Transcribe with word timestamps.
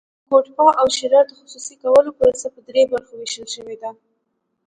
د 0.03 0.03
ګوپټا 0.31 0.67
او 0.79 0.87
شیلر 0.97 1.23
د 1.27 1.31
خصوصي 1.39 1.75
کولو 1.83 2.09
پروسه 2.19 2.47
په 2.55 2.59
درې 2.67 2.81
برخو 2.91 3.13
ویشل 3.15 3.45
شوې 3.55 3.75
ده. 3.81 3.91